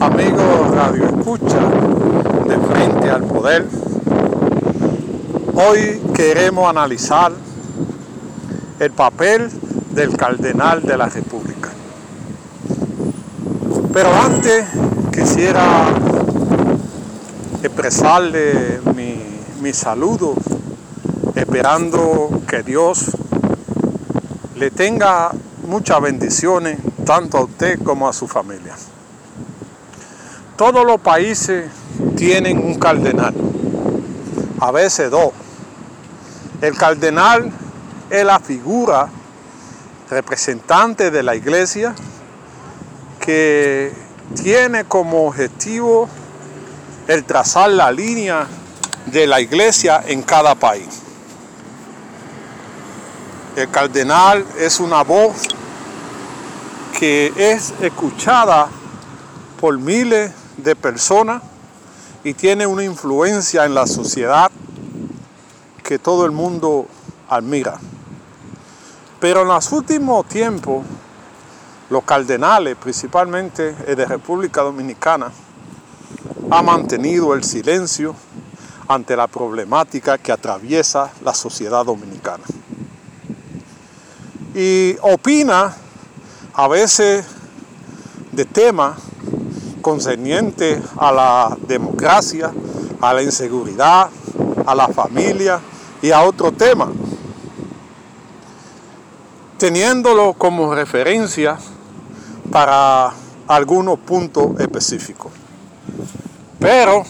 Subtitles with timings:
[0.00, 1.60] Amigos Radio Escucha
[2.48, 3.66] de Frente al Poder,
[5.54, 7.32] hoy queremos analizar
[8.78, 9.50] el papel
[9.90, 11.68] del Cardenal de la República.
[13.92, 14.64] Pero antes
[15.12, 15.84] quisiera
[17.62, 19.22] expresarle mi,
[19.60, 20.34] mi saludo,
[21.34, 23.10] esperando que Dios
[24.56, 25.30] le tenga
[25.66, 26.78] muchas bendiciones
[27.10, 28.76] tanto a usted como a su familia.
[30.56, 31.68] Todos los países
[32.14, 33.34] tienen un cardenal,
[34.60, 35.32] a veces dos.
[36.60, 37.50] El cardenal
[38.10, 39.08] es la figura
[40.08, 41.96] representante de la iglesia
[43.18, 43.92] que
[44.40, 46.08] tiene como objetivo
[47.08, 48.46] el trazar la línea
[49.06, 51.02] de la iglesia en cada país.
[53.56, 55.48] El cardenal es una voz
[57.00, 58.68] que es escuchada
[59.58, 61.42] por miles de personas
[62.22, 64.50] y tiene una influencia en la sociedad
[65.82, 66.86] que todo el mundo
[67.30, 67.80] admira.
[69.18, 70.84] Pero en los últimos tiempos,
[71.88, 75.32] los cardenales, principalmente el de República Dominicana,
[76.50, 78.14] han mantenido el silencio
[78.88, 82.44] ante la problemática que atraviesa la sociedad dominicana.
[84.54, 85.74] Y opina
[86.54, 87.24] a veces
[88.32, 88.98] de temas
[89.82, 92.52] concernientes a la democracia,
[93.00, 94.10] a la inseguridad,
[94.66, 95.60] a la familia
[96.02, 96.90] y a otro tema,
[99.58, 101.58] teniéndolo como referencia
[102.50, 103.12] para
[103.46, 105.32] algunos puntos específicos.
[106.58, 107.04] Pero,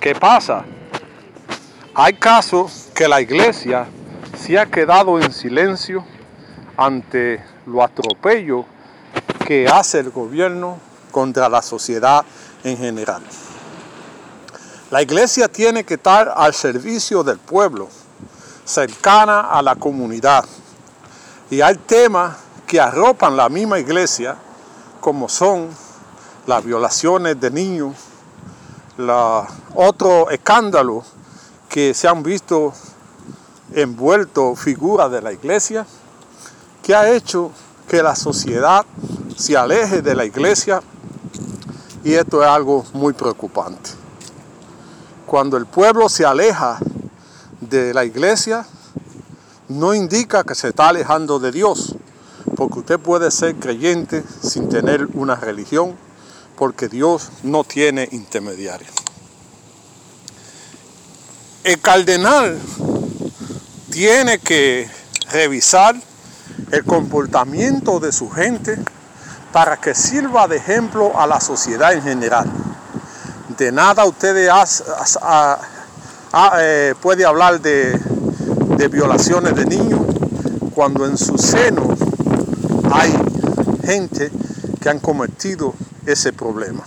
[0.00, 0.64] ¿qué pasa?
[1.94, 3.86] Hay casos que la iglesia
[4.38, 6.04] se ha quedado en silencio
[6.80, 8.64] ante lo atropello
[9.46, 10.78] que hace el gobierno
[11.10, 12.24] contra la sociedad
[12.64, 13.22] en general.
[14.90, 17.88] La iglesia tiene que estar al servicio del pueblo,
[18.64, 20.46] cercana a la comunidad.
[21.50, 24.36] Y hay temas que arropan la misma iglesia,
[25.02, 25.68] como son
[26.46, 27.94] las violaciones de niños,
[28.96, 31.04] la, otro escándalo
[31.68, 32.72] que se han visto
[33.74, 35.86] envuelto figuras de la iglesia,
[36.82, 37.50] que ha hecho
[37.88, 38.84] que la sociedad
[39.36, 40.82] se aleje de la iglesia
[42.04, 43.90] y esto es algo muy preocupante.
[45.26, 46.78] Cuando el pueblo se aleja
[47.60, 48.66] de la iglesia,
[49.68, 51.94] no indica que se está alejando de Dios,
[52.56, 55.96] porque usted puede ser creyente sin tener una religión,
[56.56, 58.88] porque Dios no tiene intermediario.
[61.62, 62.58] El cardenal
[63.90, 64.88] tiene que
[65.30, 65.94] revisar
[66.70, 68.78] el comportamiento de su gente
[69.52, 72.50] para que sirva de ejemplo a la sociedad en general.
[73.58, 74.50] De nada ustedes
[76.58, 77.98] eh, puede hablar de,
[78.76, 80.00] de violaciones de niños
[80.74, 81.94] cuando en su seno
[82.92, 83.12] hay
[83.84, 84.30] gente
[84.80, 85.74] que han cometido
[86.06, 86.84] ese problema.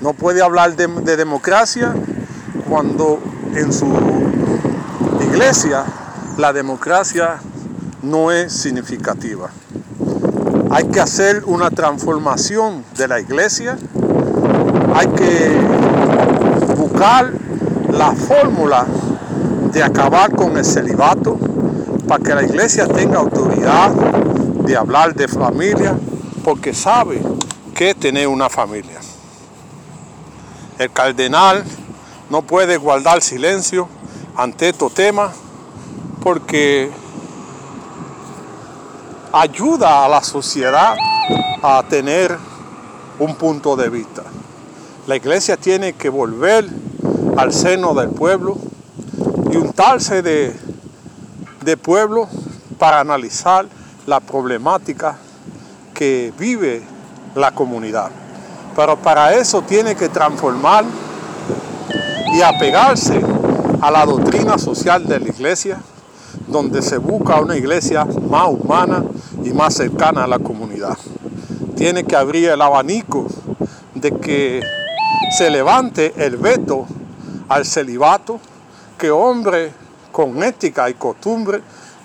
[0.00, 1.94] No puede hablar de, de democracia
[2.68, 3.20] cuando
[3.54, 3.86] en su
[5.20, 5.84] iglesia
[6.36, 7.40] la democracia
[8.02, 9.50] no es significativa.
[10.70, 13.76] Hay que hacer una transformación de la iglesia.
[14.94, 15.56] Hay que
[16.76, 17.32] buscar
[17.90, 18.86] la fórmula
[19.72, 21.38] de acabar con el celibato
[22.06, 25.96] para que la iglesia tenga autoridad de hablar de familia
[26.44, 27.20] porque sabe
[27.74, 29.00] que tener una familia.
[30.78, 31.64] El cardenal
[32.30, 33.88] no puede guardar silencio
[34.36, 35.32] ante estos temas
[36.22, 36.90] porque
[39.32, 40.96] ayuda a la sociedad
[41.62, 42.36] a tener
[43.18, 44.22] un punto de vista.
[45.06, 46.68] La iglesia tiene que volver
[47.36, 48.56] al seno del pueblo
[49.50, 50.56] y untarse de,
[51.64, 52.28] de pueblo
[52.78, 53.66] para analizar
[54.06, 55.16] la problemática
[55.94, 56.82] que vive
[57.34, 58.10] la comunidad.
[58.74, 60.84] Pero para eso tiene que transformar
[62.32, 63.20] y apegarse
[63.80, 65.80] a la doctrina social de la iglesia,
[66.46, 69.04] donde se busca una iglesia más humana
[69.44, 70.96] y más cercana a la comunidad.
[71.76, 73.26] Tiene que abrir el abanico
[73.94, 74.62] de que
[75.36, 76.86] se levante el veto
[77.48, 78.40] al celibato,
[78.98, 79.72] que hombres
[80.12, 81.60] con ética y costumbre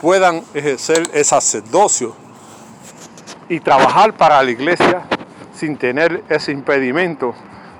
[0.00, 2.14] puedan ejercer el sacerdocio
[3.48, 5.02] y trabajar para la iglesia
[5.54, 7.34] sin tener ese impedimento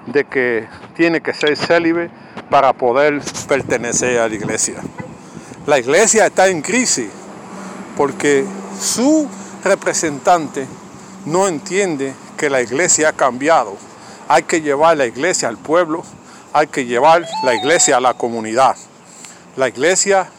[0.06, 2.10] de que tiene que ser célibe
[2.50, 4.82] para poder pertenecer a la iglesia.
[5.66, 7.08] La iglesia está en crisis
[7.96, 8.44] porque
[8.78, 9.28] su
[9.62, 10.66] representante
[11.26, 13.76] no entiende que la iglesia ha cambiado.
[14.28, 16.02] Hay que llevar la iglesia al pueblo,
[16.52, 18.76] hay que llevar la iglesia a la comunidad.
[19.56, 20.30] La iglesia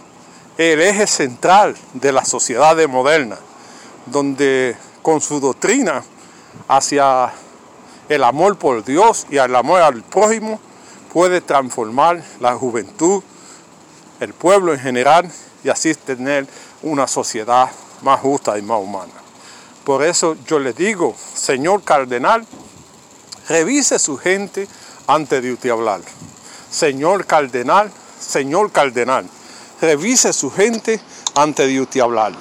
[0.57, 3.37] es el eje central de la sociedad moderna,
[4.05, 6.03] donde con su doctrina
[6.67, 7.31] hacia
[8.09, 10.59] el amor por Dios y el amor al prójimo
[11.13, 13.23] puede transformar la juventud,
[14.19, 15.31] el pueblo en general
[15.63, 16.47] y así tener
[16.83, 17.69] una sociedad
[18.01, 19.13] más justa y más humana.
[19.83, 22.45] Por eso yo le digo, señor cardenal,
[23.49, 24.67] revise su gente
[25.07, 26.01] antes de usted hablar.
[26.69, 29.27] Señor cardenal, señor cardenal,
[29.81, 31.01] revise su gente
[31.35, 32.33] antes de usted hablar.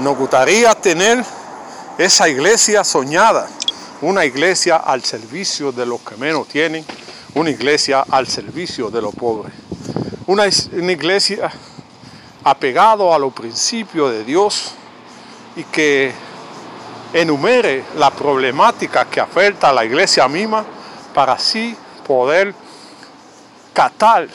[0.00, 1.24] Nos gustaría tener
[1.96, 3.48] esa iglesia soñada,
[4.02, 6.84] una iglesia al servicio de los que menos tienen,
[7.34, 9.52] una iglesia al servicio de los pobres,
[10.26, 11.50] una iglesia
[12.50, 14.72] apegado a los principios de Dios
[15.56, 16.12] y que
[17.12, 20.64] enumere la problemática que afecta a la iglesia misma
[21.14, 22.54] para así poder
[23.72, 24.28] catar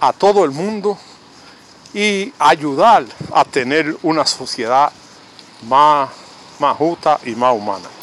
[0.00, 0.98] a todo el mundo
[1.94, 4.92] y ayudar a tener una sociedad
[5.62, 6.10] más,
[6.58, 7.88] más justa y más humana.